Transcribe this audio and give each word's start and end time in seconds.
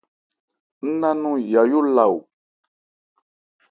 Ńná 0.91 1.09
nɔn 1.21 1.37
Yayó 1.51 1.79
la 1.95 2.03
o. 2.15 2.17